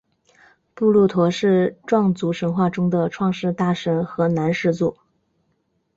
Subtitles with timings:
[0.73, 4.97] 布洛陀是壮族神话中的创世大神和男始祖。